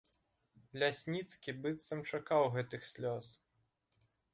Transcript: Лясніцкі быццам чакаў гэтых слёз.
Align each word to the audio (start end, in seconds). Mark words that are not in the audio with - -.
Лясніцкі 0.83 1.55
быццам 1.67 2.03
чакаў 2.15 2.43
гэтых 2.59 2.93
слёз. 2.97 3.25